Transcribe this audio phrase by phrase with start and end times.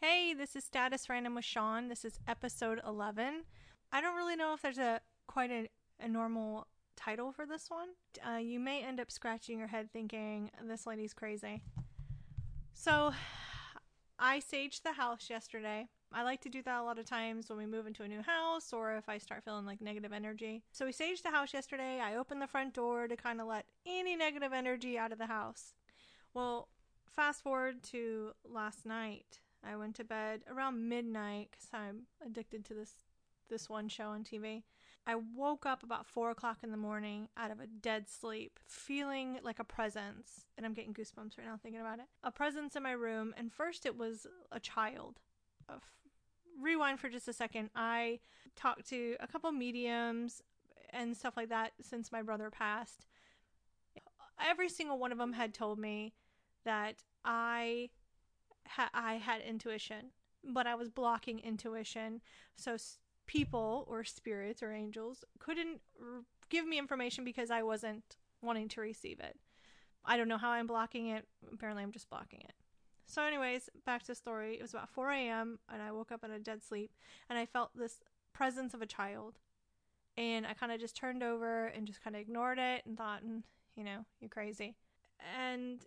[0.00, 1.88] Hey, this is Status Random with Sean.
[1.88, 3.42] This is episode 11.
[3.90, 7.88] I don't really know if there's a quite a, a normal title for this one.
[8.24, 11.62] Uh, you may end up scratching your head thinking, this lady's crazy.
[12.72, 13.12] So,
[14.20, 15.88] I saged the house yesterday.
[16.12, 18.22] I like to do that a lot of times when we move into a new
[18.22, 20.62] house or if I start feeling like negative energy.
[20.70, 21.98] So, we saged the house yesterday.
[21.98, 25.26] I opened the front door to kind of let any negative energy out of the
[25.26, 25.74] house.
[26.34, 26.68] Well,
[27.10, 29.40] fast forward to last night.
[29.68, 32.92] I went to bed around midnight because I'm addicted to this
[33.50, 34.62] this one show on TV.
[35.06, 39.38] I woke up about four o'clock in the morning out of a dead sleep, feeling
[39.42, 42.04] like a presence, and I'm getting goosebumps right now thinking about it.
[42.22, 45.20] A presence in my room, and first it was a child.
[45.66, 45.78] Uh,
[46.60, 47.70] rewind for just a second.
[47.74, 48.20] I
[48.54, 50.42] talked to a couple mediums
[50.90, 53.06] and stuff like that since my brother passed.
[54.46, 56.12] Every single one of them had told me
[56.64, 57.88] that I
[58.68, 60.10] ha- I had intuition,
[60.44, 62.20] but I was blocking intuition.
[62.56, 68.16] So s- people or spirits or angels couldn't r- give me information because I wasn't
[68.42, 69.36] wanting to receive it.
[70.04, 71.26] I don't know how I'm blocking it.
[71.52, 72.54] Apparently, I'm just blocking it.
[73.06, 74.54] So, anyways, back to the story.
[74.54, 75.58] It was about 4 a.m.
[75.72, 76.92] and I woke up in a dead sleep
[77.28, 78.00] and I felt this
[78.32, 79.38] presence of a child.
[80.16, 83.24] And I kind of just turned over and just kind of ignored it and thought,
[83.24, 83.42] mm,
[83.76, 84.76] you know, you're crazy.
[85.40, 85.80] And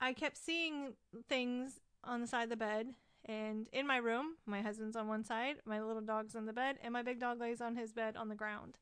[0.00, 0.94] I kept seeing
[1.28, 2.88] things on the side of the bed
[3.26, 6.76] and in my room my husband's on one side my little dog's on the bed
[6.82, 8.78] and my big dog lays on his bed on the ground.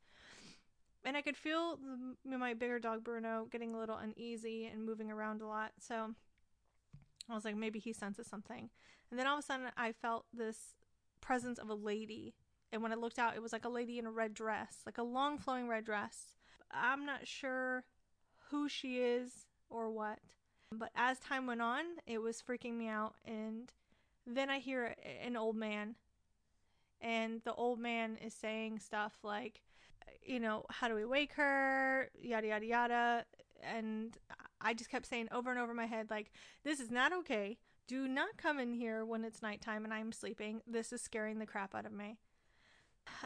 [1.05, 1.79] And i could feel
[2.25, 6.15] the, my bigger dog bruno getting a little uneasy and moving around a lot so
[7.29, 8.71] i was like maybe he senses something.
[9.11, 10.75] And then all of a sudden i felt this
[11.21, 12.35] presence of a lady
[12.73, 14.99] and when i looked out it was like a lady in a red dress like
[14.99, 16.35] a long flowing red dress.
[16.71, 17.85] I'm not sure
[18.51, 20.19] who she is or what
[20.73, 23.15] but as time went on, it was freaking me out.
[23.27, 23.73] And
[24.27, 25.95] then I hear an old man,
[27.01, 29.63] and the old man is saying stuff like,
[30.23, 32.11] you know, how do we wake her?
[32.15, 33.25] Yada, yada, yada.
[33.63, 34.17] And
[34.61, 36.31] I just kept saying over and over my head, like,
[36.65, 37.59] this is not okay.
[37.87, 40.61] Do not come in here when it's nighttime and I'm sleeping.
[40.67, 42.19] This is scaring the crap out of me.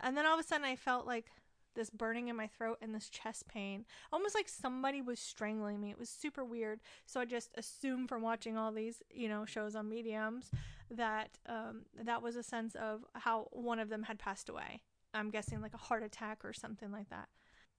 [0.03, 1.27] And then all of a sudden, I felt like
[1.75, 5.91] this burning in my throat and this chest pain, almost like somebody was strangling me.
[5.91, 6.81] It was super weird.
[7.07, 10.51] So I just assumed from watching all these, you know, shows on mediums
[10.91, 14.83] that um, that was a sense of how one of them had passed away.
[15.15, 17.29] I'm guessing like a heart attack or something like that.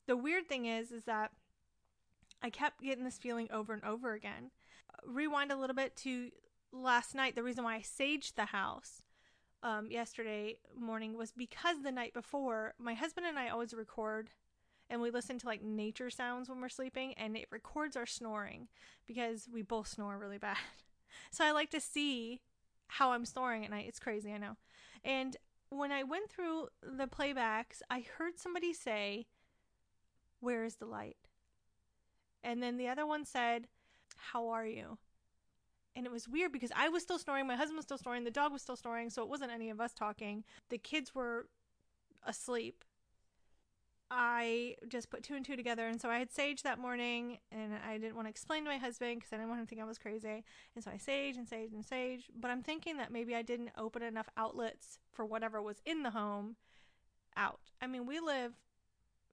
[0.07, 1.31] The weird thing is, is that
[2.41, 4.51] I kept getting this feeling over and over again.
[5.05, 6.29] Rewind a little bit to
[6.71, 7.35] last night.
[7.35, 9.01] The reason why I saged the house
[9.63, 14.29] um, yesterday morning was because the night before, my husband and I always record
[14.89, 18.67] and we listen to like nature sounds when we're sleeping and it records our snoring
[19.07, 20.57] because we both snore really bad.
[21.29, 22.41] So I like to see
[22.87, 23.85] how I'm snoring at night.
[23.87, 24.57] It's crazy, I know.
[25.03, 25.37] And
[25.69, 29.27] when I went through the playbacks, I heard somebody say,
[30.39, 31.17] Where is the light?
[32.43, 33.67] And then the other one said,
[34.15, 34.97] How are you?
[35.95, 38.31] And it was weird because I was still snoring, my husband was still snoring, the
[38.31, 40.43] dog was still snoring, so it wasn't any of us talking.
[40.69, 41.47] The kids were
[42.25, 42.83] asleep.
[44.15, 47.73] I just put two and two together, and so I had sage that morning, and
[47.87, 49.81] I didn't want to explain to my husband because I didn't want him to think
[49.81, 50.43] I was crazy.
[50.75, 53.71] And so I sage and sage and sage, but I'm thinking that maybe I didn't
[53.75, 56.57] open enough outlets for whatever was in the home
[57.35, 57.71] out.
[57.81, 58.53] I mean, we live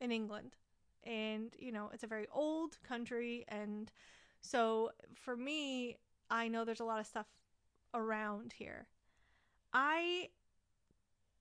[0.01, 0.57] in England,
[1.05, 3.93] and you know it's a very old country, and
[4.41, 5.99] so for me,
[6.31, 7.27] I know there's a lot of stuff
[7.95, 8.87] around here.
[9.73, 10.29] I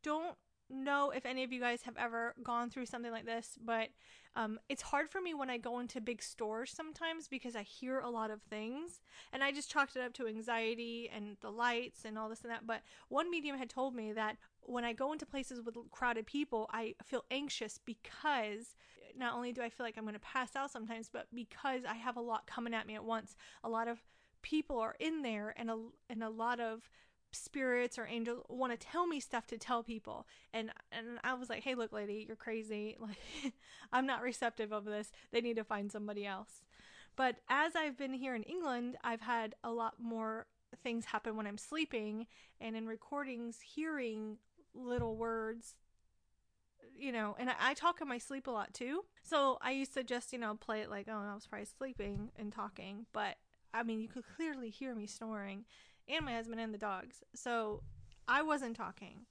[0.04, 0.36] don't
[0.70, 3.90] know if any of you guys have ever gone through something like this, but
[4.36, 8.00] um, it's hard for me when I go into big stores sometimes because I hear
[8.00, 9.02] a lot of things
[9.34, 12.52] and I just chalked it up to anxiety and the lights and all this and
[12.52, 12.68] that.
[12.68, 16.70] But one medium had told me that when I go into places with crowded people,
[16.72, 18.76] I feel anxious because
[19.18, 21.96] not only do I feel like I'm going to pass out sometimes, but because I
[21.96, 23.36] have a lot coming at me at once.
[23.64, 24.00] A lot of
[24.42, 25.78] people are in there and a
[26.10, 26.90] and a lot of
[27.32, 31.50] spirits or angels want to tell me stuff to tell people and and I was
[31.50, 33.54] like hey look lady you're crazy like
[33.94, 36.64] I'm not receptive of this they need to find somebody else
[37.16, 40.48] but as I've been here in England I've had a lot more
[40.84, 42.26] things happen when I'm sleeping
[42.60, 44.38] and in recordings hearing
[44.74, 45.76] little words
[47.00, 49.06] you know, and I, I, talk in my sleep a lot too.
[49.24, 52.32] So I used to just, you know, play it like, oh, I was probably sleeping
[52.38, 53.06] and talking.
[53.14, 53.38] But
[53.74, 55.66] I mean, you could clearly hear me snoring
[56.08, 57.24] and my husband and the dogs.
[57.36, 57.84] So
[58.28, 59.26] I wasn't talking.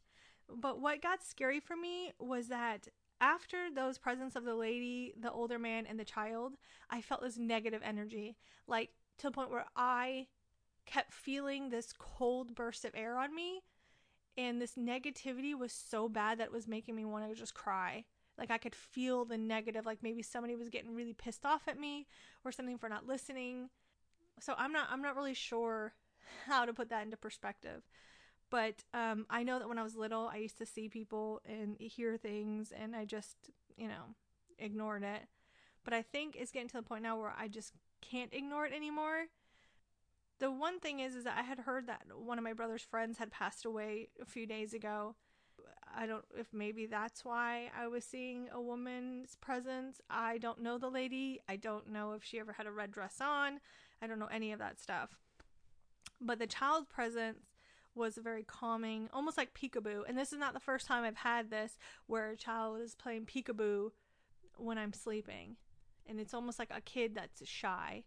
[0.48, 2.88] But what got scary for me was that
[3.20, 6.54] after those presence of the lady, the older man, and the child,
[6.88, 8.36] I felt this negative energy,
[8.66, 10.28] like to the point where I
[10.86, 13.62] kept feeling this cold burst of air on me.
[14.36, 18.04] And this negativity was so bad that it was making me want to just cry.
[18.38, 21.78] Like I could feel the negative, like maybe somebody was getting really pissed off at
[21.78, 22.06] me
[22.44, 23.68] or something for not listening.
[24.40, 25.94] So I'm not I'm not really sure
[26.46, 27.82] how to put that into perspective.
[28.50, 31.76] But um, I know that when I was little, I used to see people and
[31.78, 33.36] hear things, and I just,
[33.76, 34.14] you know,
[34.58, 35.22] ignored it.
[35.84, 38.72] But I think it's getting to the point now where I just can't ignore it
[38.72, 39.26] anymore.
[40.38, 43.18] The one thing is, is that I had heard that one of my brother's friends
[43.18, 45.14] had passed away a few days ago,
[45.96, 50.00] I don't if maybe that's why I was seeing a woman's presence.
[50.10, 51.40] I don't know the lady.
[51.48, 53.60] I don't know if she ever had a red dress on.
[54.02, 55.18] I don't know any of that stuff.
[56.20, 57.38] But the child presence
[57.94, 60.02] was very calming, almost like peekaboo.
[60.08, 63.26] And this is not the first time I've had this where a child is playing
[63.26, 63.90] peekaboo
[64.56, 65.56] when I'm sleeping.
[66.06, 68.04] And it's almost like a kid that's shy.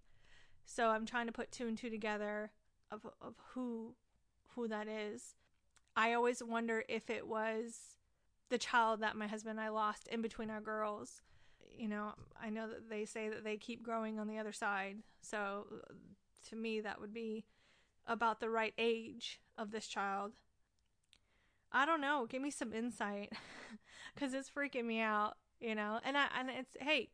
[0.65, 2.51] So I'm trying to put two and two together
[2.91, 3.95] of of who
[4.55, 5.35] who that is.
[5.95, 7.97] I always wonder if it was
[8.49, 11.21] the child that my husband and I lost in between our girls.
[11.77, 14.97] You know, I know that they say that they keep growing on the other side.
[15.21, 15.65] So
[16.49, 17.45] to me, that would be
[18.07, 20.33] about the right age of this child.
[21.71, 22.25] I don't know.
[22.29, 23.31] Give me some insight
[24.13, 25.99] because it's freaking me out, you know.
[26.03, 27.09] And I and it's hey,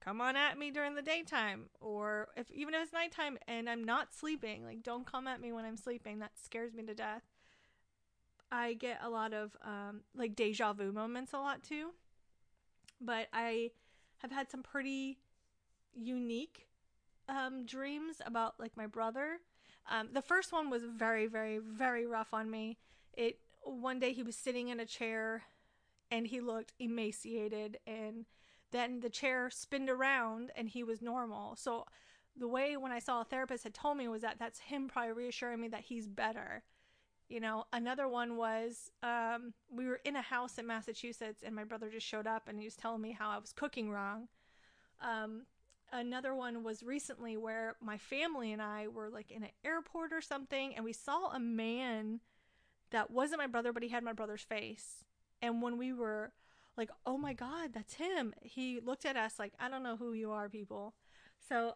[0.00, 3.84] come on at me during the daytime, or if even if it's nighttime and I'm
[3.84, 6.18] not sleeping, like don't come at me when I'm sleeping.
[6.18, 7.22] That scares me to death.
[8.50, 11.90] I get a lot of um, like deja vu moments a lot too.
[13.00, 13.70] But I
[14.18, 15.18] have had some pretty
[15.94, 16.68] unique
[17.28, 19.38] um, dreams about like my brother.
[19.90, 22.78] Um, the first one was very, very, very rough on me.
[23.12, 25.42] It one day he was sitting in a chair
[26.10, 28.26] and he looked emaciated and
[28.70, 31.56] then the chair spinned around and he was normal.
[31.56, 31.84] So
[32.38, 35.12] the way when I saw a therapist had told me was that that's him probably
[35.12, 36.62] reassuring me that he's better.
[37.28, 41.64] You know, another one was um, we were in a house in Massachusetts, and my
[41.64, 44.28] brother just showed up and he was telling me how I was cooking wrong.
[45.00, 45.42] Um,
[45.92, 50.20] another one was recently where my family and I were like in an airport or
[50.20, 52.20] something, and we saw a man
[52.90, 55.04] that wasn't my brother, but he had my brother's face.
[55.42, 56.32] And when we were
[56.76, 60.12] like, oh my God, that's him, he looked at us like, I don't know who
[60.12, 60.94] you are, people.
[61.48, 61.74] So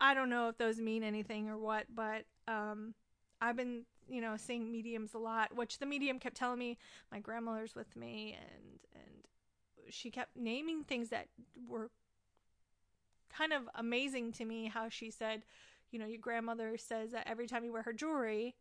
[0.00, 2.94] I don't know if those mean anything or what, but um,
[3.40, 6.78] I've been you know, seeing mediums a lot, which the medium kept telling me
[7.10, 9.22] my grandmother's with me and and
[9.88, 11.26] she kept naming things that
[11.68, 11.90] were
[13.36, 15.42] kind of amazing to me how she said,
[15.90, 18.54] you know, your grandmother says that every time you wear her jewelry,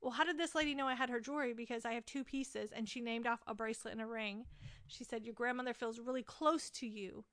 [0.00, 1.52] well, how did this lady know I had her jewelry?
[1.52, 4.46] Because I have two pieces, and she named off a bracelet and a ring.
[4.86, 7.24] She said, Your grandmother feels really close to you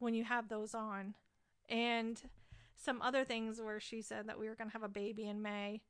[0.00, 1.14] when you have those on.
[1.68, 2.20] And
[2.76, 5.40] some other things where she said that we were going to have a baby in
[5.40, 5.82] May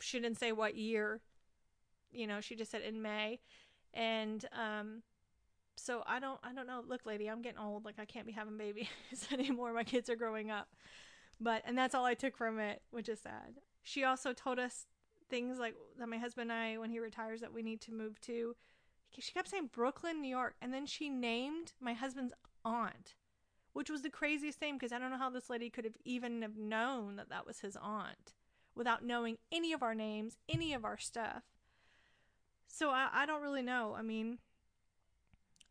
[0.00, 1.20] she didn't say what year.
[2.12, 3.40] You know, she just said in May.
[3.94, 5.02] And um
[5.76, 6.82] so I don't I don't know.
[6.86, 7.84] Look, lady, I'm getting old.
[7.84, 8.88] Like I can't be having babies
[9.32, 9.72] anymore.
[9.72, 10.68] My kids are growing up.
[11.40, 13.60] But and that's all I took from it, which is sad.
[13.82, 14.86] She also told us
[15.28, 18.20] things like that my husband and I when he retires that we need to move
[18.22, 18.56] to.
[19.18, 22.34] She kept saying Brooklyn, New York, and then she named my husband's
[22.64, 23.14] aunt,
[23.72, 26.42] which was the craziest thing because I don't know how this lady could have even
[26.42, 28.34] have known that that was his aunt
[28.76, 31.42] without knowing any of our names, any of our stuff.
[32.68, 33.94] So I, I don't really know.
[33.98, 34.38] I mean,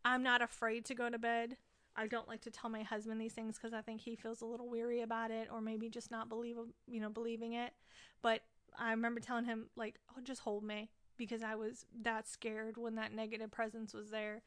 [0.04, 1.56] I'm not afraid to go to bed.
[1.94, 4.46] I don't like to tell my husband these things because I think he feels a
[4.46, 7.72] little weary about it, or maybe just not believe, you know, believing it.
[8.20, 8.42] But
[8.78, 12.96] I remember telling him like, "Oh, just hold me," because I was that scared when
[12.96, 14.42] that negative presence was there.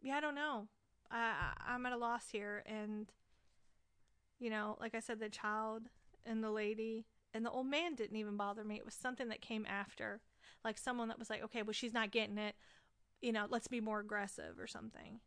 [0.00, 0.68] Yeah, I don't know.
[1.10, 3.12] I I'm at a loss here, and
[4.38, 5.82] you know, like I said, the child
[6.24, 7.04] and the lady
[7.38, 8.74] and the old man didn't even bother me.
[8.74, 10.20] It was something that came after.
[10.64, 12.56] Like someone that was like, okay, well, she's not getting it.
[13.22, 15.20] You know, let's be more aggressive or something.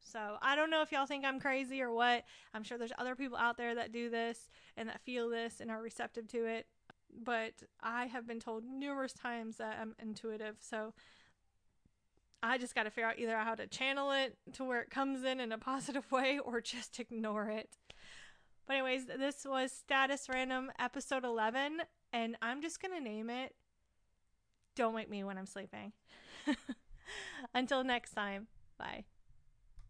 [0.00, 2.24] So I don't know if y'all think I'm crazy or what.
[2.52, 5.70] I'm sure there's other people out there that do this and that feel this and
[5.70, 6.66] are receptive to it.
[7.22, 10.56] But I have been told numerous times that I'm intuitive.
[10.58, 10.92] So
[12.42, 15.22] I just got to figure out either how to channel it to where it comes
[15.22, 17.70] in in a positive way or just ignore it.
[18.66, 23.54] But anyways, this was Status Random episode 11 and I'm just going to name it
[24.74, 25.92] Don't Wake Me When I'm Sleeping.
[27.54, 28.46] Until next time.
[28.78, 29.04] Bye.